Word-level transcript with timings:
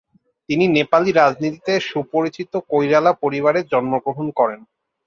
তিনি 0.49 0.65
নেপালি 0.75 1.11
রাজনীতিতে 1.13 1.73
সুপরিচিত 1.89 2.51
কৈরালা 2.71 3.11
পরিবারে 3.23 3.59
জন্মগ্রহণ 3.71 4.27
করেন। 4.39 4.59